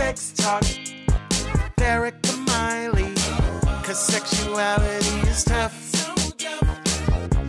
Sex 0.00 0.32
Talk 0.32 0.62
with 0.62 1.82
Erika 1.82 2.32
Miley. 2.46 3.12
Cause 3.84 3.98
sexuality 3.98 5.28
is 5.28 5.44
tough. 5.44 5.76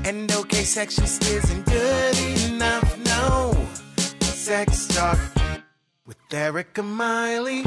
And 0.06 0.30
okay, 0.30 0.64
sex 0.64 0.98
just 0.98 1.24
isn't 1.24 1.66
good 1.66 2.52
enough. 2.52 3.00
No. 3.06 3.56
Sex 4.20 4.86
Talk 4.90 5.18
with 6.06 6.18
Erika 6.30 6.84
Miley. 6.84 7.64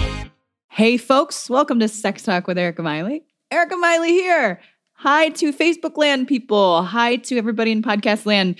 Hey, 0.68 0.98
folks, 0.98 1.48
welcome 1.48 1.80
to 1.80 1.88
Sex 1.88 2.22
Talk 2.22 2.46
with 2.46 2.58
Erika 2.58 2.82
Miley. 2.82 3.24
Erika 3.50 3.76
Miley 3.76 4.12
here. 4.12 4.60
Hi 4.92 5.30
to 5.30 5.50
Facebook 5.54 5.96
land 5.96 6.28
people. 6.28 6.82
Hi 6.82 7.16
to 7.16 7.38
everybody 7.38 7.72
in 7.72 7.80
podcast 7.80 8.26
land. 8.26 8.56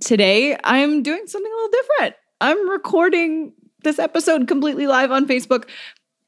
Today, 0.00 0.58
I'm 0.64 1.04
doing 1.04 1.24
something 1.28 1.52
a 1.52 1.54
little 1.54 1.70
different. 1.70 2.16
I'm 2.40 2.68
recording 2.68 3.52
this 3.82 3.98
episode 3.98 4.48
completely 4.48 4.86
live 4.86 5.10
on 5.10 5.26
Facebook 5.26 5.68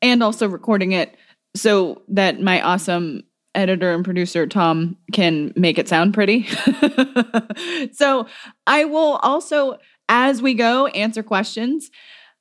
and 0.02 0.22
also 0.22 0.48
recording 0.48 0.92
it 0.92 1.16
so 1.54 2.02
that 2.08 2.40
my 2.40 2.60
awesome 2.60 3.22
editor 3.54 3.92
and 3.92 4.04
producer 4.04 4.46
Tom 4.46 4.96
can 5.12 5.52
make 5.56 5.78
it 5.78 5.88
sound 5.88 6.14
pretty. 6.14 6.46
so 7.92 8.26
I 8.66 8.84
will 8.84 9.16
also, 9.22 9.78
as 10.08 10.40
we 10.40 10.54
go, 10.54 10.86
answer 10.88 11.22
questions. 11.22 11.90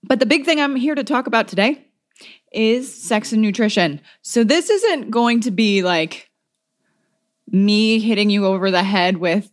But 0.03 0.20
the 0.20 0.26
big 0.26 0.45
thing 0.45 0.59
I'm 0.59 0.76
here 0.76 0.95
to 0.95 1.03
talk 1.03 1.28
about 1.28 1.48
today 1.48 1.86
is 2.52 2.94
sex 2.94 3.34
and 3.34 3.41
nutrition. 3.41 4.02
So 4.22 4.44
this 4.44 4.70
isn't 4.70 5.12
going 5.12 5.41
to 5.41 5.52
be 5.52 5.84
like 5.84 6.30
me 7.52 8.00
hitting 8.00 8.30
you 8.30 8.45
over 8.45 8.72
the 8.72 8.84
head 8.84 9.17
with 9.17 9.52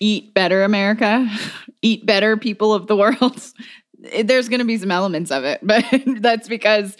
eat 0.00 0.34
better, 0.34 0.64
America, 0.64 1.28
eat 1.82 2.06
better, 2.06 2.36
people 2.36 2.72
of 2.72 2.86
the 2.86 2.96
world. 2.96 3.40
There's 4.24 4.48
going 4.48 4.60
to 4.60 4.66
be 4.66 4.78
some 4.78 4.90
elements 4.90 5.30
of 5.30 5.44
it, 5.44 5.60
but 5.66 5.84
that's 6.18 6.48
because 6.48 6.96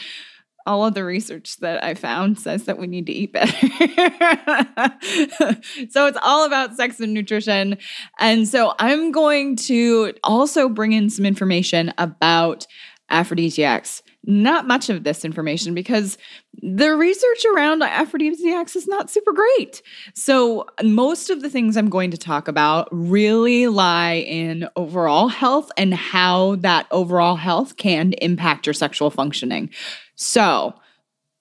all 0.66 0.86
of 0.86 0.94
the 0.94 1.04
research 1.04 1.56
that 1.58 1.82
I 1.82 1.94
found 1.94 2.38
says 2.38 2.64
that 2.64 2.78
we 2.78 2.86
need 2.86 3.06
to 3.06 3.12
eat 3.12 3.32
better. 3.32 3.50
so 5.90 6.06
it's 6.06 6.18
all 6.22 6.46
about 6.46 6.76
sex 6.76 7.00
and 7.00 7.12
nutrition. 7.12 7.78
And 8.20 8.46
so 8.46 8.74
I'm 8.78 9.10
going 9.10 9.56
to 9.56 10.12
also 10.22 10.68
bring 10.68 10.92
in 10.92 11.10
some 11.10 11.26
information 11.26 11.92
about 11.98 12.66
aphrodisiacs 13.12 14.02
not 14.24 14.66
much 14.66 14.88
of 14.88 15.02
this 15.02 15.24
information 15.24 15.74
because 15.74 16.16
the 16.62 16.94
research 16.94 17.44
around 17.54 17.82
aphrodisiacs 17.82 18.76
is 18.76 18.86
not 18.86 19.10
super 19.10 19.32
great. 19.32 19.82
So, 20.14 20.66
most 20.82 21.28
of 21.28 21.42
the 21.42 21.50
things 21.50 21.76
I'm 21.76 21.88
going 21.88 22.12
to 22.12 22.18
talk 22.18 22.46
about 22.46 22.88
really 22.92 23.66
lie 23.66 24.24
in 24.26 24.68
overall 24.76 25.28
health 25.28 25.72
and 25.76 25.92
how 25.92 26.56
that 26.56 26.86
overall 26.90 27.36
health 27.36 27.76
can 27.76 28.12
impact 28.14 28.66
your 28.66 28.74
sexual 28.74 29.10
functioning. 29.10 29.70
So, 30.14 30.74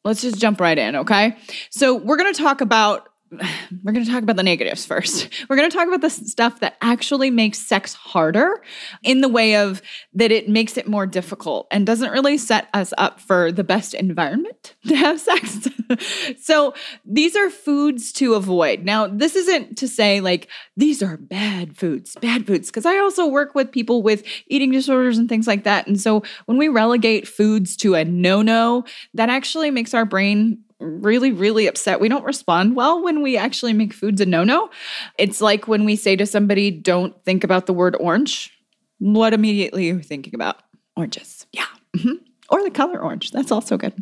let's 0.03 0.21
just 0.21 0.39
jump 0.39 0.59
right 0.59 0.77
in, 0.77 0.95
okay? 0.95 1.37
So, 1.69 1.95
we're 1.95 2.17
going 2.17 2.33
to 2.33 2.41
talk 2.41 2.61
about 2.61 3.09
we're 3.83 3.93
going 3.93 4.05
to 4.05 4.11
talk 4.11 4.23
about 4.23 4.35
the 4.35 4.43
negatives 4.43 4.85
first. 4.85 5.29
We're 5.49 5.55
going 5.55 5.69
to 5.69 5.75
talk 5.75 5.87
about 5.87 6.01
the 6.01 6.09
stuff 6.09 6.59
that 6.59 6.75
actually 6.81 7.29
makes 7.29 7.59
sex 7.59 7.93
harder 7.93 8.61
in 9.03 9.21
the 9.21 9.29
way 9.29 9.55
of 9.55 9.81
that 10.13 10.31
it 10.31 10.49
makes 10.49 10.77
it 10.77 10.87
more 10.87 11.05
difficult 11.05 11.67
and 11.71 11.85
doesn't 11.85 12.11
really 12.11 12.37
set 12.37 12.67
us 12.73 12.93
up 12.97 13.19
for 13.19 13.51
the 13.51 13.63
best 13.63 13.93
environment 13.93 14.75
to 14.87 14.95
have 14.95 15.19
sex. 15.19 15.67
so, 16.41 16.73
these 17.05 17.35
are 17.35 17.49
foods 17.49 18.11
to 18.13 18.33
avoid. 18.33 18.83
Now, 18.83 19.07
this 19.07 19.35
isn't 19.35 19.77
to 19.77 19.87
say 19.87 20.19
like 20.19 20.47
these 20.75 21.01
are 21.01 21.17
bad 21.17 21.77
foods, 21.77 22.15
bad 22.21 22.45
foods, 22.45 22.69
because 22.69 22.85
I 22.85 22.97
also 22.97 23.27
work 23.27 23.55
with 23.55 23.71
people 23.71 24.03
with 24.03 24.23
eating 24.47 24.71
disorders 24.71 25.17
and 25.17 25.29
things 25.29 25.47
like 25.47 25.63
that. 25.63 25.87
And 25.87 25.99
so, 25.99 26.23
when 26.45 26.57
we 26.57 26.67
relegate 26.67 27.27
foods 27.27 27.77
to 27.77 27.95
a 27.95 28.03
no 28.03 28.41
no, 28.41 28.83
that 29.13 29.29
actually 29.29 29.71
makes 29.71 29.93
our 29.93 30.05
brain 30.05 30.63
really, 30.81 31.31
really 31.31 31.67
upset. 31.67 31.99
We 31.99 32.09
don't 32.09 32.25
respond 32.25 32.75
well 32.75 33.03
when 33.03 33.21
we 33.21 33.37
actually 33.37 33.73
make 33.73 33.93
foods 33.93 34.21
a 34.21 34.25
no 34.25 34.43
no. 34.43 34.69
It's 35.17 35.41
like 35.41 35.67
when 35.67 35.85
we 35.85 35.95
say 35.95 36.15
to 36.15 36.25
somebody, 36.25 36.71
don't 36.71 37.15
think 37.23 37.43
about 37.43 37.65
the 37.65 37.73
word 37.73 37.95
orange. 37.99 38.51
What 38.99 39.33
immediately 39.33 39.89
are 39.89 39.95
you 39.95 40.01
thinking 40.01 40.35
about? 40.35 40.57
Oranges. 40.95 41.45
Yeah. 41.51 41.65
Mm-hmm. 41.95 42.23
Or 42.49 42.63
the 42.63 42.71
color 42.71 43.01
orange. 43.01 43.31
That's 43.31 43.51
also 43.51 43.77
good. 43.77 43.93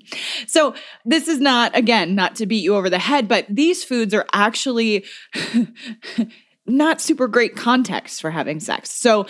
So, 0.48 0.74
this 1.06 1.28
is 1.28 1.40
not, 1.40 1.76
again, 1.78 2.16
not 2.16 2.36
to 2.38 2.48
beat 2.48 2.64
you 2.64 2.76
over 2.76 2.90
the 2.90 2.98
head, 2.98 3.28
but 3.28 3.46
these 3.48 3.84
foods 3.84 4.12
are 4.14 4.26
actually 4.34 5.06
not 6.70 7.02
super 7.02 7.28
great 7.28 7.56
context 7.56 8.22
for 8.22 8.32
having 8.32 8.60
sex. 8.60 8.92
So, 8.92 9.26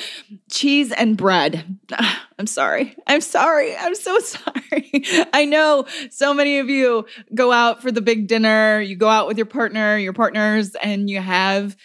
cheese 0.51 0.91
and 0.91 1.17
bread. 1.17 1.79
I'm 2.39 2.47
sorry. 2.47 2.95
I'm 3.05 3.19
sorry. 3.19 3.75
I'm 3.75 3.95
so 3.95 4.17
sorry. 4.19 5.03
I 5.33 5.43
know 5.45 5.85
so 6.09 6.33
many 6.33 6.59
of 6.59 6.69
you 6.69 7.05
go 7.35 7.51
out 7.51 7.81
for 7.81 7.91
the 7.91 8.01
big 8.01 8.27
dinner, 8.27 8.79
you 8.79 8.95
go 8.95 9.09
out 9.09 9.27
with 9.27 9.37
your 9.37 9.45
partner, 9.45 9.97
your 9.97 10.13
partners, 10.13 10.73
and 10.81 11.09
you 11.09 11.19
have 11.19 11.75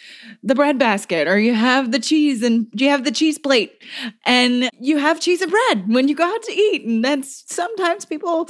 the 0.43 0.55
bread 0.55 0.79
basket 0.79 1.27
or 1.27 1.37
you 1.37 1.53
have 1.53 1.91
the 1.91 1.99
cheese 1.99 2.41
and 2.41 2.67
you 2.73 2.89
have 2.89 3.03
the 3.03 3.11
cheese 3.11 3.37
plate 3.37 3.83
and 4.25 4.69
you 4.79 4.97
have 4.97 5.19
cheese 5.19 5.41
and 5.41 5.51
bread 5.51 5.89
when 5.89 6.07
you 6.07 6.15
go 6.15 6.23
out 6.23 6.43
to 6.43 6.53
eat. 6.53 6.85
And 6.85 7.03
that's 7.03 7.43
sometimes 7.53 8.05
people 8.05 8.47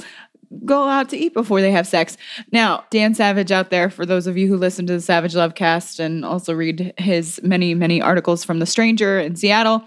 go 0.64 0.88
out 0.88 1.08
to 1.10 1.16
eat 1.16 1.34
before 1.34 1.60
they 1.60 1.70
have 1.70 1.86
sex. 1.86 2.16
Now, 2.52 2.84
Dan 2.90 3.14
Savage 3.14 3.52
out 3.52 3.70
there, 3.70 3.90
for 3.90 4.06
those 4.06 4.26
of 4.26 4.36
you 4.36 4.48
who 4.48 4.56
listen 4.56 4.86
to 4.86 4.92
the 4.94 5.00
Savage 5.00 5.34
Love 5.34 5.54
cast 5.54 6.00
and 6.00 6.24
also 6.24 6.52
read 6.54 6.94
his 6.98 7.40
many, 7.42 7.74
many 7.74 8.00
articles 8.00 8.44
from 8.44 8.58
The 8.58 8.66
Stranger 8.66 9.18
in 9.18 9.36
Seattle. 9.36 9.84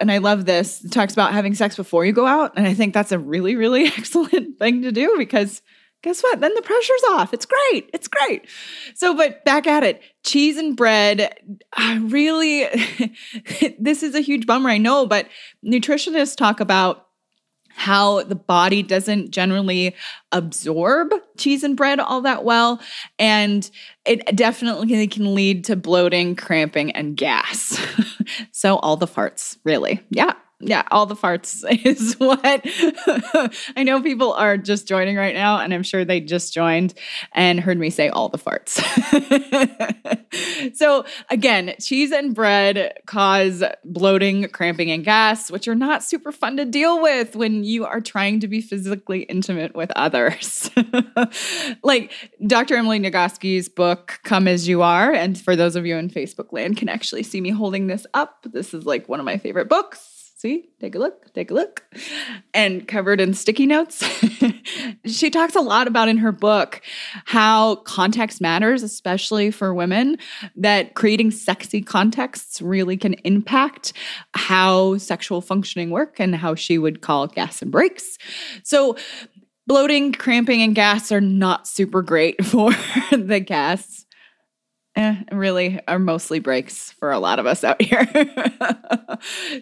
And 0.00 0.10
I 0.10 0.18
love 0.18 0.46
this. 0.46 0.84
It 0.84 0.90
talks 0.90 1.12
about 1.12 1.32
having 1.32 1.54
sex 1.54 1.76
before 1.76 2.04
you 2.04 2.12
go 2.12 2.26
out. 2.26 2.52
And 2.56 2.66
I 2.66 2.74
think 2.74 2.94
that's 2.94 3.12
a 3.12 3.18
really, 3.18 3.54
really 3.56 3.84
excellent 3.98 4.58
thing 4.58 4.82
to 4.82 4.92
do 4.92 5.14
because 5.16 5.62
guess 6.02 6.20
what? 6.22 6.40
Then 6.40 6.54
the 6.54 6.62
pressure's 6.62 7.04
off. 7.10 7.32
It's 7.32 7.46
great. 7.46 7.88
It's 7.94 8.08
great. 8.08 8.48
So, 8.94 9.14
but 9.14 9.44
back 9.44 9.66
at 9.66 9.84
it 9.84 10.02
cheese 10.24 10.56
and 10.56 10.76
bread, 10.76 11.36
I 11.72 11.98
really, 11.98 12.66
this 13.78 14.02
is 14.02 14.14
a 14.14 14.20
huge 14.20 14.46
bummer, 14.46 14.70
I 14.70 14.78
know, 14.78 15.06
but 15.06 15.28
nutritionists 15.64 16.36
talk 16.36 16.60
about 16.60 17.06
how 17.74 18.22
the 18.22 18.34
body 18.34 18.82
doesn't 18.82 19.30
generally 19.30 19.94
absorb 20.30 21.12
cheese 21.36 21.64
and 21.64 21.76
bread 21.76 22.00
all 22.00 22.20
that 22.20 22.44
well. 22.44 22.80
And 23.18 23.68
it 24.04 24.24
definitely 24.36 25.06
can 25.06 25.34
lead 25.34 25.64
to 25.64 25.76
bloating, 25.76 26.36
cramping, 26.36 26.90
and 26.92 27.16
gas. 27.16 27.80
so, 28.52 28.76
all 28.76 28.96
the 28.96 29.06
farts, 29.06 29.56
really. 29.64 30.00
Yeah 30.10 30.34
yeah, 30.64 30.84
all 30.92 31.06
the 31.06 31.16
farts 31.16 31.64
is 31.84 32.14
what 32.14 32.60
I 33.76 33.82
know 33.82 34.00
people 34.00 34.32
are 34.32 34.56
just 34.56 34.86
joining 34.86 35.16
right 35.16 35.34
now, 35.34 35.58
and 35.58 35.74
I'm 35.74 35.82
sure 35.82 36.04
they 36.04 36.20
just 36.20 36.54
joined 36.54 36.94
and 37.32 37.58
heard 37.58 37.78
me 37.78 37.90
say 37.90 38.08
all 38.08 38.28
the 38.28 38.38
farts. 38.38 38.80
so, 40.76 41.04
again, 41.30 41.74
cheese 41.80 42.12
and 42.12 42.34
bread 42.34 42.94
cause 43.06 43.64
bloating, 43.84 44.48
cramping, 44.48 44.90
and 44.92 45.04
gas, 45.04 45.50
which 45.50 45.66
are 45.66 45.74
not 45.74 46.04
super 46.04 46.30
fun 46.30 46.56
to 46.58 46.64
deal 46.64 47.02
with 47.02 47.34
when 47.34 47.64
you 47.64 47.84
are 47.84 48.00
trying 48.00 48.38
to 48.40 48.48
be 48.48 48.60
physically 48.60 49.22
intimate 49.22 49.74
with 49.74 49.90
others. 49.96 50.70
like 51.82 52.12
Dr. 52.46 52.76
Emily 52.76 53.00
Nagoski's 53.00 53.68
book, 53.68 54.20
Come 54.22 54.46
As 54.46 54.68
You 54.68 54.82
Are, 54.82 55.12
and 55.12 55.38
for 55.38 55.56
those 55.56 55.74
of 55.74 55.86
you 55.86 55.96
in 55.96 56.08
Facebook 56.08 56.52
land 56.52 56.76
can 56.76 56.88
actually 56.88 57.24
see 57.24 57.40
me 57.40 57.50
holding 57.50 57.88
this 57.88 58.06
up. 58.14 58.46
This 58.52 58.72
is 58.72 58.86
like 58.86 59.08
one 59.08 59.18
of 59.18 59.26
my 59.26 59.38
favorite 59.38 59.68
books 59.68 60.11
See, 60.42 60.70
take 60.80 60.96
a 60.96 60.98
look, 60.98 61.32
take 61.34 61.52
a 61.52 61.54
look. 61.54 61.84
And 62.52 62.88
covered 62.88 63.20
in 63.20 63.32
sticky 63.32 63.64
notes. 63.64 64.02
she 65.06 65.30
talks 65.30 65.54
a 65.54 65.60
lot 65.60 65.86
about 65.86 66.08
in 66.08 66.16
her 66.16 66.32
book 66.32 66.82
how 67.26 67.76
context 67.76 68.40
matters, 68.40 68.82
especially 68.82 69.52
for 69.52 69.72
women, 69.72 70.18
that 70.56 70.94
creating 70.94 71.30
sexy 71.30 71.80
contexts 71.80 72.60
really 72.60 72.96
can 72.96 73.14
impact 73.22 73.92
how 74.34 74.98
sexual 74.98 75.42
functioning 75.42 75.90
work 75.90 76.18
and 76.18 76.34
how 76.34 76.56
she 76.56 76.76
would 76.76 77.02
call 77.02 77.28
gas 77.28 77.62
and 77.62 77.70
brakes. 77.70 78.18
So, 78.64 78.96
bloating, 79.68 80.10
cramping, 80.10 80.60
and 80.60 80.74
gas 80.74 81.12
are 81.12 81.20
not 81.20 81.68
super 81.68 82.02
great 82.02 82.44
for 82.44 82.72
the 83.12 83.38
gas 83.38 84.01
eh, 84.96 85.16
really 85.30 85.80
are 85.88 85.98
mostly 85.98 86.38
brakes 86.38 86.92
for 86.92 87.10
a 87.10 87.18
lot 87.18 87.38
of 87.38 87.46
us 87.46 87.64
out 87.64 87.80
here. 87.82 88.06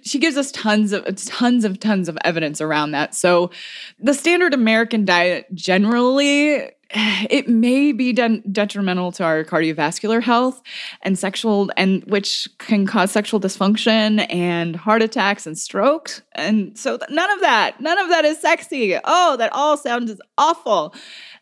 she 0.03 0.19
gives 0.19 0.37
us 0.37 0.51
tons 0.53 0.93
of 0.93 1.05
tons 1.17 1.65
of 1.65 1.81
tons 1.81 2.09
of 2.09 2.19
evidence 2.25 2.61
around 2.61 2.93
that. 2.93 3.15
So 3.15 3.51
the 3.99 4.15
standard 4.15 4.55
American 4.55 5.05
diet 5.05 5.47
generally 5.55 6.71
it 6.93 7.49
may 7.49 7.93
be 7.93 8.13
de- 8.13 8.41
detrimental 8.51 9.13
to 9.13 9.23
our 9.23 9.45
cardiovascular 9.45 10.21
health 10.21 10.61
and 11.03 11.19
sexual 11.19 11.71
and 11.77 12.03
which 12.05 12.49
can 12.59 12.85
cause 12.85 13.13
sexual 13.13 13.41
dysfunction 13.41 14.27
and 14.29 14.75
heart 14.75 15.01
attacks 15.01 15.47
and 15.47 15.57
strokes 15.57 16.23
and 16.33 16.77
so 16.77 16.97
th- 16.97 17.09
none 17.11 17.31
of 17.31 17.41
that 17.41 17.81
none 17.81 17.99
of 17.99 18.09
that 18.09 18.25
is 18.25 18.41
sexy 18.41 18.97
oh 19.05 19.37
that 19.37 19.53
all 19.53 19.77
sounds 19.77 20.21
awful 20.37 20.93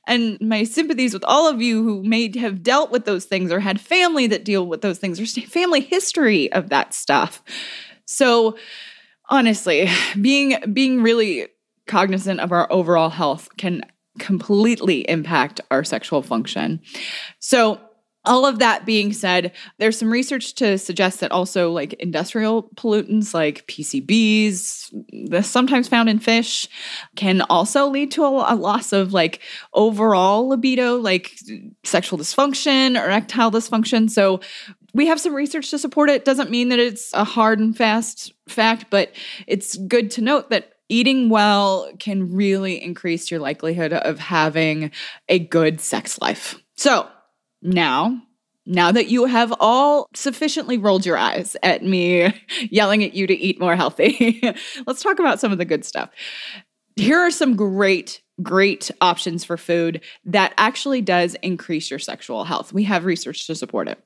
and 0.08 0.40
my 0.40 0.64
sympathies 0.64 1.14
with 1.14 1.24
all 1.24 1.48
of 1.48 1.62
you 1.62 1.84
who 1.84 2.02
may 2.02 2.36
have 2.38 2.62
dealt 2.62 2.90
with 2.90 3.04
those 3.04 3.26
things 3.26 3.52
or 3.52 3.60
had 3.60 3.80
family 3.80 4.26
that 4.26 4.44
deal 4.44 4.66
with 4.66 4.80
those 4.80 4.98
things 4.98 5.20
or 5.20 5.26
family 5.42 5.80
history 5.80 6.50
of 6.52 6.70
that 6.70 6.94
stuff. 6.94 7.42
So 8.06 8.56
honestly, 9.28 9.88
being 10.20 10.56
being 10.72 11.02
really 11.02 11.48
cognizant 11.86 12.40
of 12.40 12.52
our 12.52 12.70
overall 12.72 13.10
health 13.10 13.48
can 13.56 13.82
completely 14.18 15.08
impact 15.08 15.60
our 15.70 15.84
sexual 15.84 16.22
function. 16.22 16.80
So, 17.38 17.80
all 18.28 18.46
of 18.46 18.58
that 18.60 18.86
being 18.86 19.12
said, 19.12 19.52
there's 19.78 19.98
some 19.98 20.10
research 20.10 20.54
to 20.56 20.78
suggest 20.78 21.20
that 21.20 21.32
also 21.32 21.72
like 21.72 21.94
industrial 21.94 22.64
pollutants 22.76 23.34
like 23.34 23.66
PCBs, 23.66 25.44
sometimes 25.44 25.88
found 25.88 26.08
in 26.08 26.18
fish, 26.18 26.68
can 27.16 27.40
also 27.42 27.88
lead 27.88 28.10
to 28.12 28.24
a, 28.24 28.54
a 28.54 28.56
loss 28.56 28.92
of 28.92 29.12
like 29.12 29.40
overall 29.72 30.48
libido, 30.48 30.96
like 30.96 31.36
sexual 31.84 32.18
dysfunction, 32.18 33.02
erectile 33.02 33.50
dysfunction. 33.50 34.10
So 34.10 34.40
we 34.94 35.06
have 35.06 35.20
some 35.20 35.34
research 35.34 35.70
to 35.70 35.78
support 35.78 36.10
it. 36.10 36.24
Doesn't 36.24 36.50
mean 36.50 36.68
that 36.68 36.78
it's 36.78 37.12
a 37.14 37.24
hard 37.24 37.58
and 37.58 37.76
fast 37.76 38.32
fact, 38.48 38.86
but 38.90 39.12
it's 39.46 39.76
good 39.76 40.10
to 40.12 40.20
note 40.20 40.50
that 40.50 40.72
eating 40.88 41.28
well 41.28 41.90
can 41.98 42.32
really 42.32 42.82
increase 42.82 43.30
your 43.30 43.40
likelihood 43.40 43.92
of 43.92 44.18
having 44.18 44.90
a 45.28 45.38
good 45.38 45.80
sex 45.80 46.20
life. 46.20 46.62
So, 46.76 47.08
now, 47.62 48.22
now 48.66 48.92
that 48.92 49.08
you 49.08 49.24
have 49.24 49.52
all 49.60 50.08
sufficiently 50.14 50.78
rolled 50.78 51.06
your 51.06 51.16
eyes 51.16 51.56
at 51.62 51.82
me 51.82 52.34
yelling 52.70 53.02
at 53.02 53.14
you 53.14 53.26
to 53.26 53.34
eat 53.34 53.60
more 53.60 53.76
healthy, 53.76 54.42
let's 54.86 55.02
talk 55.02 55.18
about 55.18 55.40
some 55.40 55.52
of 55.52 55.58
the 55.58 55.64
good 55.64 55.84
stuff. 55.84 56.10
Here 56.96 57.18
are 57.18 57.30
some 57.30 57.56
great 57.56 58.22
great 58.42 58.90
options 59.00 59.44
for 59.44 59.56
food 59.56 60.00
that 60.24 60.54
actually 60.56 61.00
does 61.00 61.34
increase 61.42 61.90
your 61.90 61.98
sexual 61.98 62.44
health. 62.44 62.72
We 62.72 62.84
have 62.84 63.04
research 63.04 63.46
to 63.46 63.54
support 63.54 63.88
it. 63.88 63.98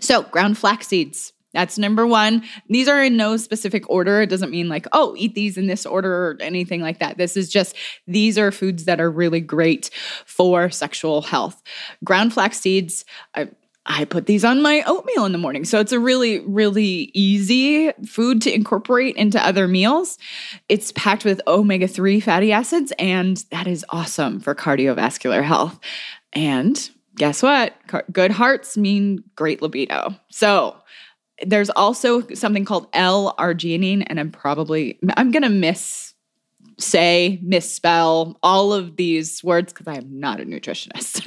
So, 0.00 0.22
ground 0.22 0.56
flax 0.56 0.86
seeds. 0.86 1.32
That's 1.52 1.78
number 1.78 2.06
one. 2.06 2.44
These 2.68 2.88
are 2.88 3.02
in 3.02 3.16
no 3.16 3.36
specific 3.36 3.88
order. 3.90 4.22
It 4.22 4.28
doesn't 4.28 4.50
mean 4.50 4.68
like, 4.68 4.86
oh, 4.92 5.14
eat 5.16 5.34
these 5.34 5.58
in 5.58 5.66
this 5.66 5.84
order 5.84 6.12
or 6.12 6.36
anything 6.40 6.80
like 6.80 7.00
that. 7.00 7.18
This 7.18 7.36
is 7.36 7.48
just, 7.48 7.74
these 8.06 8.38
are 8.38 8.52
foods 8.52 8.84
that 8.84 9.00
are 9.00 9.10
really 9.10 9.40
great 9.40 9.90
for 10.26 10.70
sexual 10.70 11.22
health. 11.22 11.62
Ground 12.04 12.32
flax 12.32 12.60
seeds, 12.60 13.04
I, 13.34 13.48
I 13.86 14.04
put 14.04 14.26
these 14.26 14.44
on 14.44 14.62
my 14.62 14.84
oatmeal 14.86 15.24
in 15.24 15.32
the 15.32 15.38
morning. 15.38 15.64
So 15.64 15.80
it's 15.80 15.92
a 15.92 15.98
really, 15.98 16.40
really 16.40 17.10
easy 17.14 17.90
food 18.06 18.42
to 18.42 18.54
incorporate 18.54 19.16
into 19.16 19.44
other 19.44 19.66
meals. 19.66 20.18
It's 20.68 20.92
packed 20.92 21.24
with 21.24 21.40
omega 21.46 21.88
3 21.88 22.20
fatty 22.20 22.52
acids, 22.52 22.92
and 22.98 23.38
that 23.50 23.66
is 23.66 23.84
awesome 23.88 24.38
for 24.38 24.54
cardiovascular 24.54 25.42
health. 25.42 25.80
And 26.32 26.90
guess 27.16 27.42
what? 27.42 27.74
Good 28.12 28.30
hearts 28.30 28.76
mean 28.76 29.24
great 29.34 29.62
libido. 29.62 30.14
So 30.28 30.76
there's 31.46 31.70
also 31.70 32.26
something 32.34 32.64
called 32.64 32.88
L-arginine, 32.92 34.04
and 34.06 34.20
I'm 34.20 34.30
probably 34.30 34.98
I'm 35.16 35.30
gonna 35.30 35.48
miss 35.50 36.10
say, 36.82 37.38
misspell 37.42 38.38
all 38.42 38.72
of 38.72 38.96
these 38.96 39.44
words 39.44 39.72
because 39.72 39.86
I 39.86 39.96
am 39.96 40.18
not 40.18 40.40
a 40.40 40.44
nutritionist. 40.44 41.24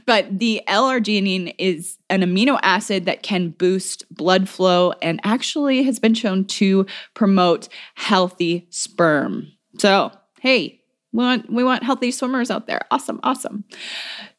but 0.06 0.38
the 0.38 0.62
L-arginine 0.66 1.54
is 1.58 1.98
an 2.08 2.20
amino 2.20 2.58
acid 2.62 3.04
that 3.06 3.22
can 3.22 3.50
boost 3.50 4.04
blood 4.14 4.48
flow 4.48 4.92
and 5.02 5.20
actually 5.24 5.82
has 5.82 5.98
been 5.98 6.14
shown 6.14 6.44
to 6.44 6.86
promote 7.14 7.68
healthy 7.94 8.66
sperm. 8.70 9.48
So, 9.78 10.12
hey, 10.40 10.80
we 11.12 11.24
want 11.24 11.50
we 11.50 11.64
want 11.64 11.82
healthy 11.82 12.10
swimmers 12.10 12.50
out 12.50 12.66
there. 12.66 12.82
Awesome, 12.90 13.20
awesome. 13.22 13.64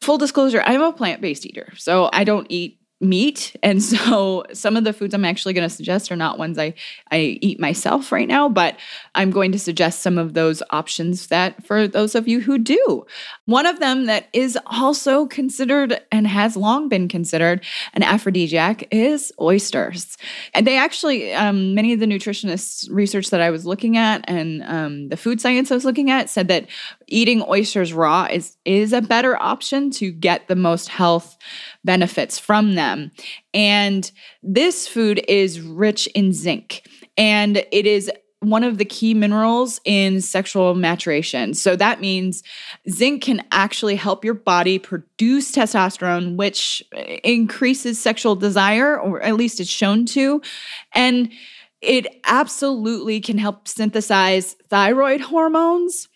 Full 0.00 0.18
disclosure, 0.18 0.62
I'm 0.64 0.82
a 0.82 0.92
plant-based 0.92 1.46
eater. 1.46 1.72
So 1.76 2.08
I 2.12 2.24
don't 2.24 2.46
eat 2.48 2.77
meat. 3.00 3.54
And 3.62 3.82
so 3.82 4.44
some 4.52 4.76
of 4.76 4.84
the 4.84 4.92
foods 4.92 5.14
i'm 5.14 5.24
actually 5.24 5.54
going 5.54 5.68
to 5.68 5.74
suggest 5.74 6.10
are 6.10 6.16
not 6.16 6.38
ones 6.38 6.58
i 6.58 6.74
i 7.10 7.38
eat 7.40 7.60
myself 7.60 8.10
right 8.10 8.26
now 8.26 8.48
but 8.48 8.76
i'm 9.14 9.30
going 9.30 9.52
to 9.52 9.58
suggest 9.58 10.00
some 10.00 10.18
of 10.18 10.34
those 10.34 10.62
options 10.70 11.28
that 11.28 11.64
for 11.64 11.86
those 11.86 12.14
of 12.14 12.26
you 12.26 12.40
who 12.40 12.58
do. 12.58 13.06
One 13.46 13.66
of 13.66 13.80
them 13.80 14.06
that 14.06 14.28
is 14.32 14.58
also 14.66 15.26
considered 15.26 16.00
and 16.10 16.26
has 16.26 16.56
long 16.56 16.88
been 16.88 17.08
considered 17.08 17.64
an 17.94 18.02
aphrodisiac 18.02 18.88
is 18.90 19.32
oysters. 19.40 20.16
And 20.54 20.66
they 20.66 20.76
actually 20.76 21.32
um, 21.34 21.74
many 21.74 21.92
of 21.92 22.00
the 22.00 22.06
nutritionists 22.06 22.88
research 22.90 23.30
that 23.30 23.40
i 23.40 23.50
was 23.50 23.66
looking 23.66 23.96
at 23.96 24.24
and 24.28 24.62
um, 24.64 25.08
the 25.08 25.16
food 25.16 25.40
science 25.40 25.70
i 25.70 25.74
was 25.74 25.84
looking 25.84 26.10
at 26.10 26.30
said 26.30 26.48
that 26.48 26.66
eating 27.06 27.42
oysters 27.48 27.92
raw 27.92 28.26
is 28.30 28.56
is 28.64 28.92
a 28.92 29.00
better 29.00 29.40
option 29.40 29.90
to 29.90 30.10
get 30.10 30.48
the 30.48 30.56
most 30.56 30.88
health 30.88 31.36
benefits 31.88 32.38
from 32.38 32.74
them. 32.74 33.10
And 33.54 34.12
this 34.42 34.86
food 34.86 35.24
is 35.26 35.62
rich 35.62 36.06
in 36.08 36.34
zinc 36.34 36.86
and 37.16 37.64
it 37.72 37.86
is 37.86 38.10
one 38.40 38.62
of 38.62 38.76
the 38.76 38.84
key 38.84 39.14
minerals 39.14 39.80
in 39.86 40.20
sexual 40.20 40.74
maturation. 40.74 41.54
So 41.54 41.76
that 41.76 42.02
means 42.02 42.42
zinc 42.90 43.22
can 43.22 43.42
actually 43.52 43.96
help 43.96 44.22
your 44.22 44.34
body 44.34 44.78
produce 44.78 45.50
testosterone, 45.50 46.36
which 46.36 46.82
increases 47.24 47.98
sexual 47.98 48.36
desire, 48.36 49.00
or 49.00 49.22
at 49.22 49.36
least 49.36 49.58
it's 49.58 49.70
shown 49.70 50.04
to. 50.08 50.42
And 50.92 51.32
it 51.80 52.06
absolutely 52.26 53.22
can 53.22 53.38
help 53.38 53.66
synthesize 53.66 54.56
thyroid 54.68 55.22
hormones. 55.22 56.06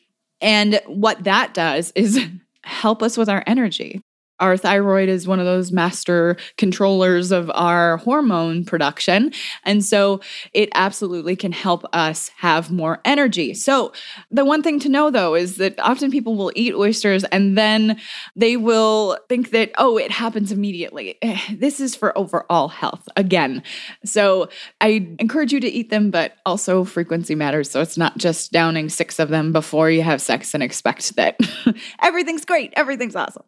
And 0.43 0.83
what 0.87 1.25
that 1.25 1.55
does 1.55 1.93
is 1.95 2.21
help 2.63 3.03
us 3.03 3.17
with 3.17 3.31
our 3.31 3.43
energy 3.47 4.03
our 4.43 4.56
thyroid 4.56 5.09
is 5.09 5.29
one 5.29 5.39
of 5.39 5.47
those 5.47 5.71
master 5.71 6.37
controllers 6.59 7.31
of 7.31 7.49
our 7.55 7.99
hormone 7.99 8.65
production. 8.65 9.33
And 9.65 9.85
so 9.85 10.21
it 10.53 10.69
absolutely 10.75 11.37
can 11.37 11.53
help 11.53 11.85
us 11.93 12.29
have 12.39 12.73
more 12.73 13.00
energy. 13.05 13.55
So, 13.55 13.93
the 14.33 14.44
one 14.44 14.62
thing 14.62 14.81
to 14.81 14.89
know 14.89 15.11
though 15.11 15.37
is 15.37 15.59
that 15.59 15.79
often 15.79 16.11
people 16.11 16.35
will 16.35 16.50
eat 16.56 16.75
oysters 16.75 17.23
and 17.25 17.56
then 17.56 18.00
they 18.35 18.56
will 18.56 19.17
think 19.29 19.50
that, 19.50 19.71
oh, 19.79 19.97
it 19.97 20.11
happens 20.11 20.53
immediately. 20.53 21.19
This 21.62 21.81
is 21.81 21.94
for 21.94 22.17
overall 22.19 22.69
health 22.69 23.09
again. 23.17 23.62
So, 24.05 24.49
I 24.81 25.15
encourage 25.21 25.53
you 25.53 25.61
to 25.61 25.69
eat 25.69 25.91
them, 25.91 26.11
but 26.11 26.35
also 26.44 26.83
frequency 26.83 27.37
matters. 27.37 27.71
So, 27.71 27.81
it's 27.81 27.97
not 27.97 28.19
just 28.19 28.50
downing 28.50 28.89
six 28.89 29.21
of 29.21 29.29
them 29.29 29.53
before 29.53 29.91
you 29.91 30.03
have 30.03 30.21
sex 30.21 30.55
and 30.55 30.62
expect 30.62 31.15
that 31.15 31.39
everything's 32.03 32.44
great, 32.44 32.73
everything's 32.77 33.15
awesome. 33.15 33.44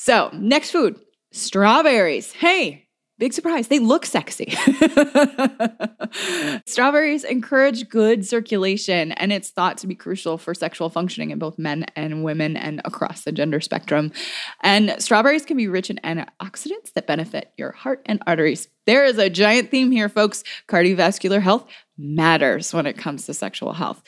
So, 0.00 0.30
next 0.32 0.70
food 0.70 0.94
strawberries. 1.32 2.32
Hey, 2.32 2.86
big 3.18 3.32
surprise, 3.32 3.66
they 3.66 3.80
look 3.80 4.06
sexy. 4.06 4.50
strawberries 6.66 7.24
encourage 7.24 7.88
good 7.88 8.24
circulation, 8.24 9.10
and 9.10 9.32
it's 9.32 9.50
thought 9.50 9.76
to 9.78 9.88
be 9.88 9.96
crucial 9.96 10.38
for 10.38 10.54
sexual 10.54 10.88
functioning 10.88 11.32
in 11.32 11.40
both 11.40 11.58
men 11.58 11.84
and 11.96 12.22
women 12.22 12.56
and 12.56 12.80
across 12.84 13.24
the 13.24 13.32
gender 13.32 13.60
spectrum. 13.60 14.12
And 14.62 14.94
strawberries 15.02 15.44
can 15.44 15.56
be 15.56 15.66
rich 15.66 15.90
in 15.90 15.98
antioxidants 16.04 16.92
that 16.94 17.08
benefit 17.08 17.50
your 17.56 17.72
heart 17.72 18.00
and 18.06 18.22
arteries. 18.24 18.68
There 18.86 19.04
is 19.04 19.18
a 19.18 19.28
giant 19.28 19.72
theme 19.72 19.90
here, 19.90 20.08
folks. 20.08 20.44
Cardiovascular 20.68 21.42
health 21.42 21.66
matters 21.98 22.72
when 22.72 22.86
it 22.86 22.96
comes 22.96 23.26
to 23.26 23.34
sexual 23.34 23.72
health. 23.72 24.00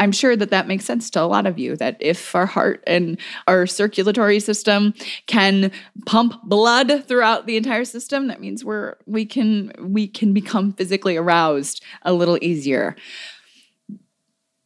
I'm 0.00 0.12
sure 0.12 0.34
that 0.34 0.50
that 0.50 0.66
makes 0.66 0.86
sense 0.86 1.10
to 1.10 1.22
a 1.22 1.28
lot 1.28 1.46
of 1.46 1.58
you 1.58 1.76
that 1.76 1.98
if 2.00 2.34
our 2.34 2.46
heart 2.46 2.82
and 2.86 3.18
our 3.46 3.66
circulatory 3.66 4.40
system 4.40 4.94
can 5.26 5.70
pump 6.06 6.42
blood 6.42 7.04
throughout 7.06 7.46
the 7.46 7.58
entire 7.58 7.84
system, 7.84 8.26
that 8.28 8.40
means 8.40 8.64
we're 8.64 8.96
we 9.06 9.26
can 9.26 9.72
we 9.78 10.08
can 10.08 10.32
become 10.32 10.72
physically 10.72 11.18
aroused 11.18 11.84
a 12.02 12.14
little 12.14 12.38
easier. 12.40 12.96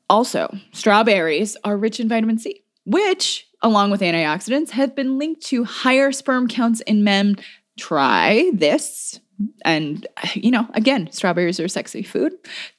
Also, 0.09 0.57
strawberries 0.73 1.57
are 1.65 1.77
rich 1.77 1.99
in 1.99 2.09
vitamin 2.09 2.39
C, 2.39 2.63
which 2.87 3.49
along 3.61 3.91
with 3.91 4.03
antioxidants 4.03 4.71
have 4.71 4.95
been 4.95 5.19
linked 5.19 5.43
to 5.47 5.65
higher 5.65 6.13
sperm 6.13 6.47
counts 6.47 6.81
in 6.83 7.03
men. 7.03 7.35
Try 7.79 8.51
this 8.55 9.21
and 9.65 10.07
you 10.35 10.51
know 10.51 10.67
again 10.75 11.11
strawberries 11.11 11.61
are 11.61 11.69
sexy 11.69 12.03
food. 12.03 12.33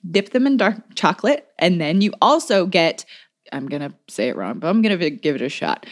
Dip 0.09 0.29
them 0.29 0.47
in 0.47 0.57
dark 0.57 0.77
chocolate 0.95 1.47
and 1.59 1.81
then 1.81 2.01
you 2.01 2.13
also 2.21 2.65
get 2.65 3.05
i'm 3.51 3.67
gonna 3.67 3.93
say 4.09 4.29
it 4.29 4.35
wrong 4.35 4.59
but 4.59 4.67
i'm 4.67 4.81
gonna 4.81 5.09
give 5.09 5.35
it 5.35 5.41
a 5.41 5.49
shot. 5.49 5.85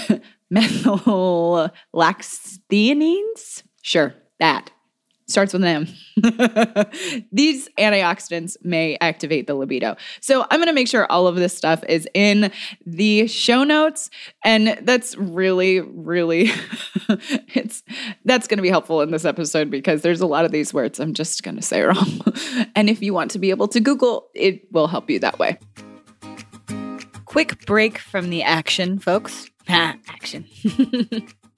Methyl 0.50 1.70
lacthoenines 1.94 3.62
sure 3.82 4.14
that 4.40 4.70
starts 5.28 5.52
with 5.52 5.62
them. 5.62 5.86
These 7.32 7.68
antioxidants 7.78 8.56
may 8.64 8.96
activate 9.00 9.46
the 9.46 9.54
libido. 9.54 9.96
So 10.20 10.46
I'm 10.50 10.58
going 10.58 10.68
to 10.68 10.72
make 10.72 10.88
sure 10.88 11.10
all 11.10 11.26
of 11.26 11.36
this 11.36 11.56
stuff 11.56 11.84
is 11.88 12.08
in 12.14 12.50
the 12.86 13.26
show 13.26 13.62
notes 13.62 14.10
and 14.44 14.78
that's 14.82 15.16
really 15.16 15.80
really 15.80 16.50
it's 17.54 17.82
that's 18.24 18.46
going 18.46 18.58
to 18.58 18.62
be 18.62 18.70
helpful 18.70 19.00
in 19.02 19.10
this 19.10 19.24
episode 19.24 19.70
because 19.70 20.02
there's 20.02 20.20
a 20.20 20.26
lot 20.26 20.44
of 20.44 20.52
these 20.52 20.72
words 20.72 20.98
I'm 20.98 21.14
just 21.14 21.42
going 21.42 21.56
to 21.56 21.62
say 21.62 21.82
wrong. 21.82 22.20
and 22.74 22.88
if 22.88 23.02
you 23.02 23.12
want 23.12 23.30
to 23.32 23.38
be 23.38 23.50
able 23.50 23.68
to 23.68 23.80
google, 23.80 24.28
it 24.34 24.70
will 24.72 24.86
help 24.86 25.10
you 25.10 25.18
that 25.20 25.38
way. 25.38 25.58
Quick 27.26 27.66
break 27.66 27.98
from 27.98 28.30
the 28.30 28.42
action, 28.42 28.98
folks. 28.98 29.50
action. 29.68 30.46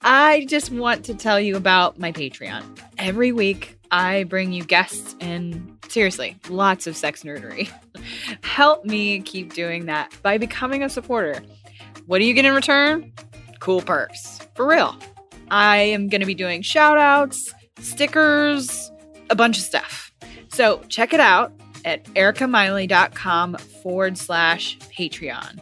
I 0.03 0.45
just 0.45 0.71
want 0.71 1.05
to 1.05 1.13
tell 1.13 1.39
you 1.39 1.55
about 1.55 1.99
my 1.99 2.11
Patreon. 2.11 2.63
Every 2.97 3.31
week, 3.31 3.77
I 3.91 4.23
bring 4.23 4.51
you 4.53 4.63
guests 4.63 5.15
and 5.19 5.77
seriously, 5.89 6.37
lots 6.49 6.87
of 6.87 6.97
sex 6.97 7.23
nerdery. 7.23 7.69
Help 8.43 8.85
me 8.85 9.21
keep 9.21 9.53
doing 9.53 9.85
that 9.85 10.11
by 10.23 10.37
becoming 10.37 10.81
a 10.83 10.89
supporter. 10.89 11.41
What 12.07 12.19
do 12.19 12.25
you 12.25 12.33
get 12.33 12.45
in 12.45 12.53
return? 12.53 13.11
Cool 13.59 13.81
perks. 13.81 14.39
For 14.55 14.65
real. 14.65 14.97
I 15.51 15.77
am 15.77 16.07
going 16.07 16.21
to 16.21 16.27
be 16.27 16.33
doing 16.33 16.61
shout 16.61 16.97
outs, 16.97 17.53
stickers, 17.79 18.89
a 19.29 19.35
bunch 19.35 19.57
of 19.57 19.63
stuff. 19.63 20.11
So 20.47 20.81
check 20.87 21.13
it 21.13 21.19
out 21.19 21.51
at 21.83 22.05
erikamiley.com 22.05 23.57
forward 23.83 24.17
slash 24.17 24.77
Patreon. 24.97 25.59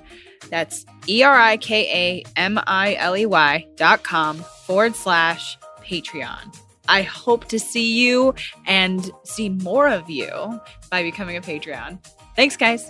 That's 0.50 0.86
E 1.08 1.24
R 1.24 1.36
I 1.36 1.58
K 1.58 2.24
A 2.26 2.30
M 2.36 2.60
I 2.68 2.96
L 2.96 3.16
E 3.16 3.26
Y 3.26 3.68
dot 3.76 4.04
com 4.04 4.38
forward 4.66 4.96
slash 4.96 5.58
Patreon. 5.82 6.56
I 6.88 7.04
hope 7.04 7.46
to 7.50 7.60
see 7.60 7.94
you 8.00 8.34
and 8.66 9.12
see 9.24 9.50
more 9.50 9.88
of 9.88 10.10
you 10.10 10.60
by 10.90 11.04
becoming 11.04 11.38
a 11.38 11.42
Patreon. 11.42 12.04
Thanks, 12.36 12.58
guys. 12.58 12.90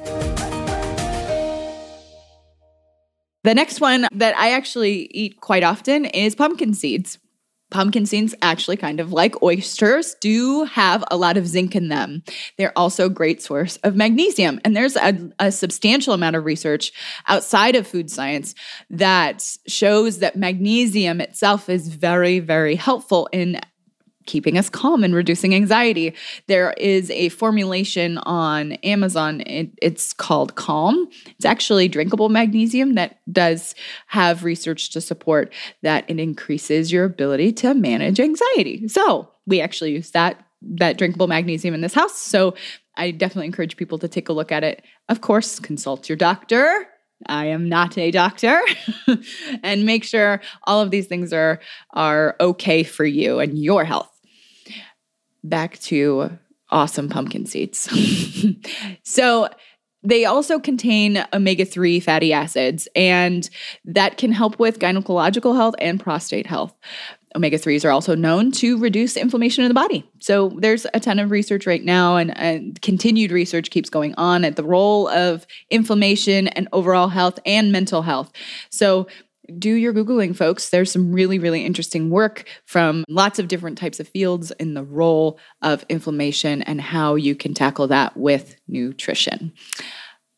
The 3.44 3.56
next 3.56 3.80
one 3.82 4.08
that 4.12 4.36
I 4.38 4.52
actually 4.52 5.10
eat 5.12 5.40
quite 5.40 5.64
often 5.64 6.06
is 6.06 6.36
pumpkin 6.36 6.74
seeds. 6.74 7.20
Pumpkin 7.72 8.06
seeds, 8.06 8.34
actually, 8.42 8.78
kind 8.78 9.00
of 9.00 9.14
like 9.14 9.42
oysters, 9.44 10.16
do 10.20 10.64
have 10.64 11.04
a 11.12 11.18
lot 11.18 11.38
of 11.38 11.48
zinc 11.48 11.76
in 11.76 11.90
them. 11.90 12.24
They're 12.58 12.78
also 12.78 13.06
a 13.06 13.10
great 13.10 13.42
source 13.42 13.78
of 13.78 13.96
magnesium. 13.96 14.60
And 14.66 14.76
there's 14.76 14.96
a, 14.96 15.32
a, 15.40 15.52
substantial 15.52 16.14
amount 16.14 16.36
of 16.36 16.46
research 16.46 16.92
outside 17.28 17.76
of 17.76 17.86
food 17.86 18.10
science 18.10 18.56
that 18.90 19.46
shows 19.68 20.20
that 20.20 20.36
magnesium 20.36 21.22
itself 21.22 21.70
is 21.70 21.88
very, 21.90 22.40
very 22.40 22.76
helpful 22.76 23.30
in 23.32 23.60
keeping 24.30 24.60
us 24.60 24.70
calm 24.70 25.04
and 25.04 25.16
reducing 25.16 25.56
anxiety. 25.56 26.14
There 26.46 26.74
is 26.78 27.10
a 27.10 27.30
formulation 27.30 28.20
on 28.20 28.74
Amazon. 28.84 29.42
It, 29.42 29.72
it's 29.82 30.14
called 30.14 30.54
Calm. 30.54 31.10
It's 31.26 31.46
actually 31.46 31.88
drinkable 31.88 32.30
magnesium 32.30 32.94
that 32.94 33.20
does 33.34 33.74
have 34.06 34.44
research 34.44 34.92
to 34.92 35.02
support 35.02 35.52
that 35.82 36.06
it 36.08 36.20
increases 36.20 36.92
your 36.92 37.06
ability 37.06 37.54
to 37.54 37.74
manage 37.74 38.20
anxiety. 38.20 38.88
So 38.88 39.32
we 39.48 39.60
actually 39.62 39.94
use 39.94 40.12
that 40.12 40.46
that 40.62 40.98
drinkable 40.98 41.28
magnesium 41.28 41.74
in 41.74 41.82
this 41.82 41.94
house. 41.94 42.16
So 42.16 42.54
I 42.98 43.12
definitely 43.12 43.48
encourage 43.48 43.78
people 43.78 43.98
to 44.00 44.10
take 44.10 44.28
a 44.28 44.34
look 44.34 44.52
at 44.52 44.64
it. 44.64 44.84
Of 45.08 45.22
course, 45.22 45.58
consult 45.58 46.10
your 46.10 46.18
doctor. 46.18 46.86
I 47.28 47.46
am 47.46 47.68
not 47.68 47.98
a 47.98 48.12
doctor 48.12 48.60
and 49.64 49.86
make 49.86 50.04
sure 50.04 50.42
all 50.66 50.82
of 50.82 50.92
these 50.92 51.08
things 51.08 51.34
are 51.34 51.60
are 51.92 52.36
okay 52.40 52.84
for 52.84 53.06
you 53.06 53.40
and 53.40 53.58
your 53.58 53.86
health 53.86 54.19
back 55.44 55.80
to 55.80 56.38
awesome 56.70 57.10
pumpkin 57.10 57.46
seeds. 57.46 57.90
so, 59.04 59.50
they 60.02 60.24
also 60.24 60.60
contain 60.60 61.26
omega 61.34 61.66
3 61.66 62.00
fatty 62.00 62.32
acids, 62.32 62.88
and 62.96 63.50
that 63.84 64.18
can 64.18 64.32
help 64.32 64.58
with 64.58 64.80
gynecological 64.80 65.56
health 65.56 65.76
and 65.80 66.00
prostate 66.00 66.46
health. 66.48 66.74
Omega 67.36 67.60
3s 67.60 67.86
are 67.86 67.92
also 67.92 68.16
known 68.16 68.52
to 68.52 68.78
reduce 68.80 69.16
inflammation 69.16 69.64
in 69.64 69.68
the 69.68 69.76
body. 69.76 70.10
So, 70.20 70.58
there's 70.60 70.88
a 70.94 71.00
ton 71.00 71.20
of 71.20 71.32
research 71.32 71.68
right 71.68 71.84
now, 71.84 72.16
and, 72.16 72.36
and 72.38 72.82
continued 72.82 73.32
research 73.32 73.70
keeps 73.70 73.90
going 73.90 74.16
on 74.16 74.44
at 74.44 74.56
the 74.56 74.64
role 74.64 75.08
of 75.10 75.46
inflammation 75.70 76.48
and 76.48 76.68
overall 76.72 77.10
health 77.10 77.40
and 77.46 77.72
mental 77.72 78.02
health. 78.02 78.32
So, 78.72 79.08
do 79.58 79.74
your 79.74 79.94
Googling, 79.94 80.36
folks. 80.36 80.70
There's 80.70 80.92
some 80.92 81.12
really, 81.12 81.40
really 81.40 81.66
interesting 81.66 82.10
work 82.10 82.48
from 82.66 83.06
lots 83.08 83.40
of 83.40 83.48
different 83.48 83.78
types 83.78 84.00
of 84.00 84.08
fields 84.08 84.52
in 84.60 84.74
the 84.74 84.84
role 84.84 85.40
of 85.62 85.86
inflammation 85.90 86.62
and 86.64 86.82
how 86.82 87.16
you 87.16 87.36
can 87.36 87.54
tackle 87.54 87.88
that 87.88 88.16
with 88.18 88.56
nutrition. 88.68 89.54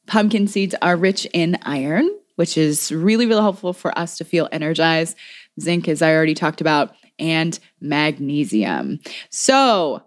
Pumpkin 0.08 0.48
seeds 0.48 0.76
are 0.82 0.96
rich 0.96 1.26
in 1.34 1.58
iron, 1.64 2.10
which 2.36 2.58
is 2.58 2.92
really, 2.92 3.26
really 3.26 3.42
helpful 3.42 3.74
for 3.74 3.98
us 3.98 4.18
to 4.18 4.26
feel 4.26 4.50
energized. 4.52 5.18
Zinc, 5.60 5.88
as 5.88 6.02
I 6.02 6.14
already 6.14 6.34
talked 6.34 6.62
about, 6.62 6.96
and 7.20 7.60
magnesium. 7.80 9.00
So, 9.30 10.02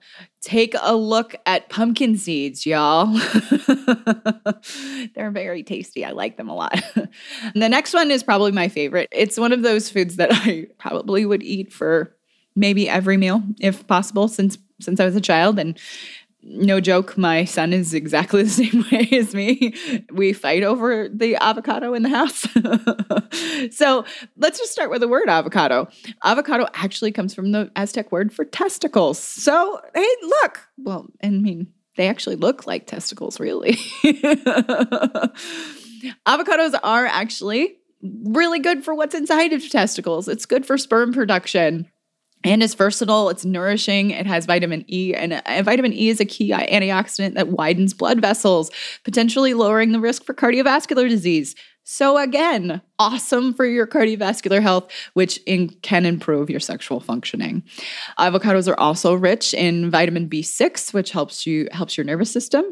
take 0.44 0.74
a 0.82 0.94
look 0.94 1.34
at 1.46 1.70
pumpkin 1.70 2.18
seeds, 2.18 2.66
y'all. 2.66 3.06
They're 5.14 5.30
very 5.30 5.62
tasty. 5.62 6.04
I 6.04 6.10
like 6.10 6.36
them 6.36 6.50
a 6.50 6.54
lot. 6.54 6.82
the 7.54 7.68
next 7.68 7.94
one 7.94 8.10
is 8.10 8.22
probably 8.22 8.52
my 8.52 8.68
favorite. 8.68 9.08
It's 9.10 9.38
one 9.38 9.52
of 9.52 9.62
those 9.62 9.88
foods 9.88 10.16
that 10.16 10.28
I 10.32 10.66
probably 10.78 11.24
would 11.24 11.42
eat 11.42 11.72
for 11.72 12.14
maybe 12.54 12.88
every 12.88 13.16
meal 13.16 13.42
if 13.58 13.86
possible 13.86 14.28
since 14.28 14.58
since 14.80 15.00
I 15.00 15.04
was 15.04 15.16
a 15.16 15.20
child 15.20 15.58
and 15.58 15.78
no 16.46 16.80
joke, 16.80 17.16
my 17.16 17.44
son 17.44 17.72
is 17.72 17.94
exactly 17.94 18.42
the 18.44 18.50
same 18.50 18.84
way 18.92 19.08
as 19.12 19.34
me. 19.34 19.74
We 20.12 20.32
fight 20.32 20.62
over 20.62 21.08
the 21.08 21.36
avocado 21.36 21.94
in 21.94 22.02
the 22.02 22.10
house. 22.10 22.46
so 23.76 24.04
let's 24.36 24.58
just 24.58 24.72
start 24.72 24.90
with 24.90 25.00
the 25.00 25.08
word 25.08 25.28
avocado. 25.28 25.88
Avocado 26.22 26.68
actually 26.74 27.12
comes 27.12 27.34
from 27.34 27.52
the 27.52 27.70
Aztec 27.76 28.12
word 28.12 28.32
for 28.32 28.44
testicles. 28.44 29.18
So, 29.18 29.80
hey, 29.94 30.06
look. 30.22 30.60
Well, 30.78 31.06
I 31.22 31.30
mean, 31.30 31.72
they 31.96 32.08
actually 32.08 32.36
look 32.36 32.66
like 32.66 32.86
testicles, 32.86 33.40
really. 33.40 33.72
Avocados 36.26 36.78
are 36.82 37.06
actually 37.06 37.78
really 38.02 38.58
good 38.58 38.84
for 38.84 38.94
what's 38.94 39.14
inside 39.14 39.54
of 39.54 39.66
testicles. 39.70 40.28
It's 40.28 40.44
good 40.44 40.66
for 40.66 40.76
sperm 40.76 41.14
production 41.14 41.88
and 42.44 42.62
it's 42.62 42.74
versatile, 42.74 43.30
it's 43.30 43.44
nourishing, 43.44 44.10
it 44.10 44.26
has 44.26 44.44
vitamin 44.46 44.84
E, 44.88 45.14
and 45.14 45.32
uh, 45.32 45.62
vitamin 45.62 45.92
E 45.92 46.10
is 46.10 46.20
a 46.20 46.24
key 46.26 46.50
antioxidant 46.50 47.34
that 47.34 47.48
widens 47.48 47.94
blood 47.94 48.20
vessels, 48.20 48.70
potentially 49.02 49.54
lowering 49.54 49.92
the 49.92 50.00
risk 50.00 50.24
for 50.24 50.34
cardiovascular 50.34 51.08
disease. 51.08 51.54
So, 51.86 52.16
again, 52.16 52.80
awesome 52.98 53.52
for 53.52 53.66
your 53.66 53.86
cardiovascular 53.86 54.62
health, 54.62 54.90
which 55.12 55.38
in, 55.44 55.68
can 55.82 56.06
improve 56.06 56.48
your 56.48 56.60
sexual 56.60 56.98
functioning. 56.98 57.62
Avocados 58.18 58.66
are 58.68 58.78
also 58.80 59.12
rich 59.12 59.52
in 59.52 59.90
vitamin 59.90 60.28
B6, 60.28 60.94
which 60.94 61.10
helps 61.10 61.46
you 61.46 61.68
helps 61.72 61.98
your 61.98 62.04
nervous 62.04 62.30
system, 62.30 62.64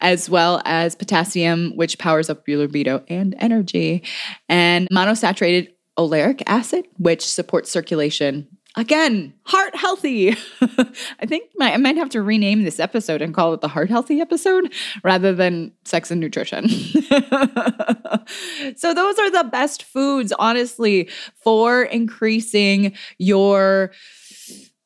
as 0.00 0.30
well 0.30 0.62
as 0.64 0.94
potassium, 0.94 1.72
which 1.76 1.98
powers 1.98 2.30
up 2.30 2.46
your 2.46 2.58
libido 2.58 3.02
and 3.08 3.34
energy, 3.38 4.04
and 4.48 4.88
monosaturated 4.90 5.68
oleic 5.98 6.42
acid, 6.46 6.86
which 6.98 7.26
supports 7.26 7.70
circulation 7.70 8.46
Again, 8.74 9.34
heart 9.44 9.76
healthy. 9.76 10.30
I 10.62 11.26
think 11.26 11.50
my, 11.56 11.74
I 11.74 11.76
might 11.76 11.96
have 11.96 12.08
to 12.10 12.22
rename 12.22 12.64
this 12.64 12.80
episode 12.80 13.20
and 13.20 13.34
call 13.34 13.52
it 13.52 13.60
the 13.60 13.68
heart 13.68 13.90
healthy 13.90 14.20
episode 14.20 14.72
rather 15.04 15.34
than 15.34 15.72
sex 15.84 16.10
and 16.10 16.20
nutrition. 16.20 16.68
so, 16.70 18.94
those 18.94 19.18
are 19.18 19.30
the 19.30 19.46
best 19.50 19.82
foods, 19.82 20.32
honestly, 20.38 21.10
for 21.34 21.82
increasing 21.82 22.94
your 23.18 23.92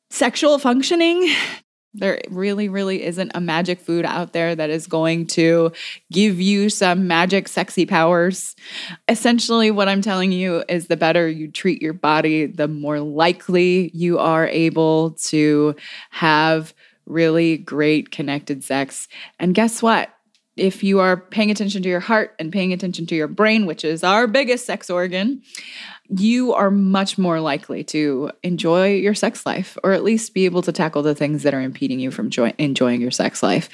sexual 0.09 0.59
functioning 0.59 1.29
there 1.97 2.21
really, 2.29 2.69
really 2.69 3.03
isn't 3.03 3.31
a 3.33 3.41
magic 3.41 3.79
food 3.79 4.05
out 4.05 4.33
there 4.33 4.55
that 4.55 4.69
is 4.69 4.87
going 4.87 5.27
to 5.27 5.71
give 6.11 6.39
you 6.39 6.69
some 6.69 7.07
magic, 7.07 7.47
sexy 7.47 7.85
powers. 7.85 8.55
Essentially, 9.07 9.71
what 9.71 9.89
I'm 9.89 10.01
telling 10.01 10.31
you 10.31 10.63
is 10.69 10.87
the 10.87 10.97
better 10.97 11.27
you 11.27 11.51
treat 11.51 11.81
your 11.81 11.93
body, 11.93 12.45
the 12.45 12.67
more 12.67 12.99
likely 12.99 13.91
you 13.93 14.19
are 14.19 14.47
able 14.47 15.11
to 15.25 15.75
have 16.11 16.73
really 17.05 17.57
great 17.57 18.11
connected 18.11 18.63
sex. 18.63 19.07
And 19.39 19.55
guess 19.55 19.81
what? 19.81 20.09
If 20.55 20.83
you 20.83 20.99
are 20.99 21.17
paying 21.17 21.51
attention 21.51 21.83
to 21.83 21.89
your 21.89 21.99
heart 21.99 22.35
and 22.39 22.51
paying 22.51 22.73
attention 22.73 23.05
to 23.07 23.15
your 23.15 23.27
brain, 23.27 23.67
which 23.67 23.85
is 23.85 24.03
our 24.03 24.25
biggest 24.25 24.65
sex 24.65 24.89
organ, 24.89 25.43
you 26.09 26.53
are 26.53 26.71
much 26.71 27.17
more 27.17 27.41
likely 27.41 27.83
to 27.83 28.31
enjoy 28.43 28.93
your 28.93 29.13
sex 29.13 29.45
life 29.45 29.77
or 29.83 29.91
at 29.91 30.03
least 30.03 30.33
be 30.33 30.45
able 30.45 30.61
to 30.61 30.71
tackle 30.71 31.01
the 31.01 31.13
things 31.13 31.43
that 31.43 31.53
are 31.53 31.61
impeding 31.61 31.99
you 31.99 32.11
from 32.11 32.29
joy- 32.29 32.53
enjoying 32.57 33.01
your 33.01 33.11
sex 33.11 33.43
life. 33.43 33.69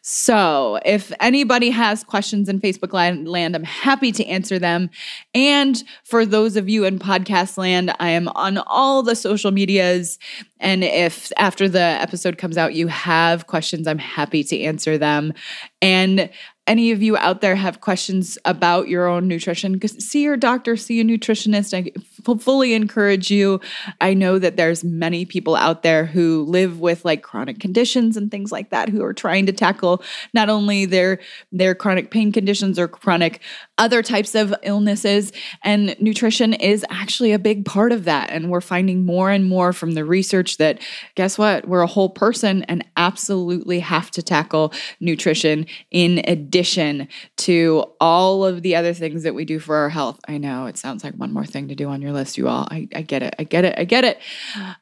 So, 0.00 0.78
if 0.84 1.12
anybody 1.20 1.70
has 1.70 2.04
questions 2.04 2.48
in 2.48 2.60
Facebook 2.60 2.92
land, 2.92 3.56
I'm 3.56 3.64
happy 3.64 4.12
to 4.12 4.24
answer 4.26 4.58
them. 4.58 4.90
And 5.34 5.82
for 6.04 6.24
those 6.24 6.56
of 6.56 6.68
you 6.68 6.84
in 6.84 6.98
podcast 6.98 7.58
land, 7.58 7.94
I 7.98 8.10
am 8.10 8.28
on 8.28 8.58
all 8.58 9.02
the 9.02 9.16
social 9.16 9.50
medias. 9.50 10.18
And 10.60 10.84
if 10.84 11.32
after 11.36 11.68
the 11.68 11.80
episode 11.80 12.38
comes 12.38 12.56
out, 12.56 12.74
you 12.74 12.86
have 12.86 13.48
questions, 13.48 13.88
I'm 13.88 13.98
happy 13.98 14.44
to 14.44 14.60
answer 14.60 14.98
them. 14.98 15.32
And 15.80 16.30
any 16.68 16.92
of 16.92 17.02
you 17.02 17.16
out 17.16 17.40
there 17.40 17.56
have 17.56 17.80
questions 17.80 18.38
about 18.44 18.86
your 18.86 19.08
own 19.08 19.26
nutrition, 19.26 19.80
see 19.88 20.22
your 20.22 20.36
doctor, 20.36 20.76
see 20.76 21.00
a 21.00 21.04
nutritionist. 21.04 21.74
I 21.74 21.90
fully 22.38 22.72
encourage 22.72 23.32
you. 23.32 23.60
I 24.00 24.14
know 24.14 24.38
that 24.38 24.56
there's 24.56 24.84
many 24.84 25.24
people 25.24 25.56
out 25.56 25.82
there 25.82 26.04
who 26.04 26.44
live 26.44 26.78
with 26.78 27.04
like 27.04 27.22
chronic 27.22 27.58
conditions 27.58 28.16
and 28.16 28.30
things 28.30 28.52
like 28.52 28.70
that 28.70 28.88
who 28.88 29.02
are 29.02 29.12
trying 29.12 29.46
to 29.46 29.52
tackle 29.52 30.04
not 30.34 30.48
only 30.48 30.84
their 30.84 31.18
their 31.50 31.74
chronic 31.74 32.12
pain 32.12 32.30
conditions 32.30 32.78
or 32.78 32.86
chronic 32.86 33.40
other 33.78 34.00
types 34.00 34.36
of 34.36 34.54
illnesses 34.62 35.32
and 35.64 35.96
nutrition 36.00 36.54
is 36.54 36.86
actually 36.90 37.32
a 37.32 37.38
big 37.40 37.64
part 37.64 37.90
of 37.90 38.04
that 38.04 38.30
and 38.30 38.50
we're 38.50 38.60
finding 38.60 39.04
more 39.04 39.30
and 39.30 39.46
more 39.46 39.72
from 39.72 39.92
the 39.92 40.04
research 40.04 40.58
that 40.58 40.80
guess 41.16 41.36
what 41.36 41.66
we're 41.66 41.80
a 41.82 41.86
whole 41.88 42.10
person 42.10 42.62
and 42.64 42.84
absolutely 42.96 43.80
have 43.80 44.12
to 44.12 44.22
tackle 44.22 44.72
nutrition 45.00 45.66
in 45.90 46.18
addition 46.52 47.08
to 47.38 47.82
all 47.98 48.44
of 48.44 48.60
the 48.60 48.76
other 48.76 48.92
things 48.92 49.22
that 49.22 49.34
we 49.34 49.42
do 49.42 49.58
for 49.58 49.74
our 49.74 49.88
health. 49.88 50.20
I 50.28 50.36
know 50.36 50.66
it 50.66 50.76
sounds 50.76 51.02
like 51.02 51.14
one 51.14 51.32
more 51.32 51.46
thing 51.46 51.68
to 51.68 51.74
do 51.74 51.88
on 51.88 52.02
your 52.02 52.12
list 52.12 52.36
you 52.36 52.46
all. 52.46 52.68
I, 52.70 52.88
I 52.94 53.00
get 53.00 53.22
it 53.22 53.34
i 53.38 53.44
get 53.44 53.64
it 53.64 53.74
i 53.78 53.84
get 53.84 54.04
it. 54.04 54.20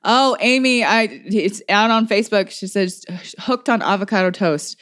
Oh 0.03 0.37
amy 0.41 0.83
i 0.83 1.03
it's 1.03 1.63
out 1.69 1.93
on 1.93 2.09
facebook. 2.09 2.51
She 2.51 2.67
says 2.67 3.05
hooked 3.39 3.69
on 3.69 3.83
avocado 3.83 4.33
toast. 4.33 4.81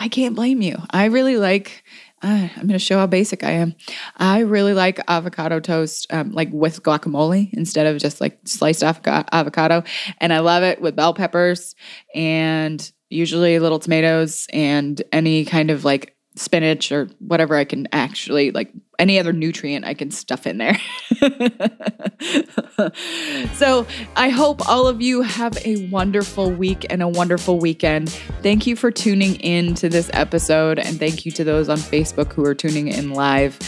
I 0.00 0.08
can't 0.08 0.34
blame 0.34 0.60
you. 0.60 0.76
I 0.90 1.04
really 1.04 1.36
like 1.36 1.84
uh, 2.20 2.48
I'm 2.56 2.62
going 2.66 2.70
to 2.70 2.78
show 2.78 2.98
how 2.98 3.06
basic 3.06 3.44
I 3.44 3.50
am. 3.50 3.74
I 4.16 4.40
really 4.40 4.72
like 4.72 4.98
avocado 5.08 5.60
toast, 5.60 6.06
um, 6.10 6.32
like 6.32 6.48
with 6.52 6.82
guacamole 6.82 7.52
instead 7.52 7.86
of 7.86 8.00
just 8.00 8.18
like 8.18 8.38
sliced 8.44 8.82
avocado. 8.82 9.84
And 10.18 10.32
I 10.32 10.38
love 10.38 10.62
it 10.62 10.80
with 10.80 10.96
bell 10.96 11.12
peppers 11.12 11.76
and 12.14 12.90
usually 13.10 13.58
little 13.58 13.78
tomatoes 13.78 14.46
and 14.52 15.02
any 15.12 15.44
kind 15.44 15.70
of 15.70 15.84
like 15.84 16.13
spinach 16.36 16.90
or 16.90 17.08
whatever 17.20 17.54
I 17.54 17.64
can 17.64 17.86
actually 17.92 18.50
like 18.50 18.72
any 18.98 19.18
other 19.18 19.32
nutrient 19.32 19.84
I 19.84 19.94
can 19.94 20.10
stuff 20.10 20.46
in 20.46 20.58
there. 20.58 20.78
so 23.54 23.86
I 24.16 24.30
hope 24.30 24.66
all 24.68 24.86
of 24.86 25.00
you 25.00 25.22
have 25.22 25.56
a 25.64 25.88
wonderful 25.88 26.50
week 26.50 26.86
and 26.90 27.02
a 27.02 27.08
wonderful 27.08 27.58
weekend. 27.58 28.10
Thank 28.42 28.66
you 28.66 28.76
for 28.76 28.90
tuning 28.90 29.36
in 29.36 29.74
to 29.76 29.88
this 29.88 30.10
episode 30.12 30.78
and 30.78 30.98
thank 30.98 31.24
you 31.24 31.32
to 31.32 31.44
those 31.44 31.68
on 31.68 31.78
Facebook 31.78 32.32
who 32.32 32.44
are 32.44 32.54
tuning 32.54 32.88
in 32.88 33.10
live. 33.10 33.58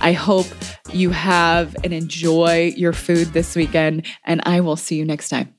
I 0.00 0.12
hope 0.12 0.46
you 0.92 1.10
have 1.10 1.76
and 1.84 1.92
enjoy 1.92 2.72
your 2.76 2.92
food 2.92 3.28
this 3.28 3.56
weekend 3.56 4.06
and 4.24 4.40
I 4.44 4.60
will 4.60 4.76
see 4.76 4.96
you 4.96 5.04
next 5.04 5.28
time. 5.28 5.54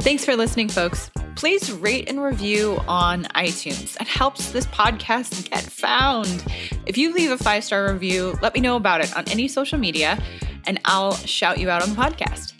Thanks 0.00 0.24
for 0.24 0.34
listening, 0.34 0.68
folks. 0.68 1.10
Please 1.36 1.72
rate 1.72 2.08
and 2.08 2.22
review 2.22 2.78
on 2.86 3.24
iTunes. 3.34 4.00
It 4.00 4.06
helps 4.06 4.52
this 4.52 4.66
podcast 4.66 5.50
get 5.50 5.62
found. 5.62 6.44
If 6.86 6.96
you 6.96 7.12
leave 7.12 7.30
a 7.30 7.38
five 7.38 7.64
star 7.64 7.92
review, 7.92 8.38
let 8.42 8.54
me 8.54 8.60
know 8.60 8.76
about 8.76 9.00
it 9.00 9.16
on 9.16 9.28
any 9.28 9.48
social 9.48 9.78
media, 9.78 10.22
and 10.66 10.80
I'll 10.84 11.14
shout 11.14 11.58
you 11.58 11.70
out 11.70 11.82
on 11.82 11.90
the 11.90 11.96
podcast. 11.96 12.52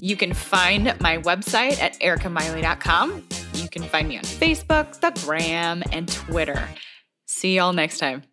You 0.00 0.16
can 0.16 0.32
find 0.32 0.96
my 1.00 1.18
website 1.18 1.80
at 1.80 1.98
erikamiley.com. 2.00 3.28
You 3.54 3.68
can 3.68 3.82
find 3.84 4.08
me 4.08 4.16
on 4.16 4.24
Facebook, 4.24 4.98
the 5.00 5.10
Gram, 5.24 5.82
and 5.92 6.08
Twitter. 6.08 6.68
See 7.26 7.56
y'all 7.56 7.72
next 7.72 7.98
time. 7.98 8.31